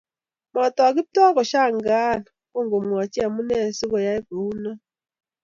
matak 0.53 0.91
Kiptoo 0.95 1.29
ko 1.31 1.35
kashangaan 1.37 2.19
ko 2.51 2.57
kamwachi 2.71 3.19
amune 3.27 3.59
siko 3.77 3.95
ai 3.99 4.19
ko 4.27 4.33
u 4.47 4.47
no 4.63 4.71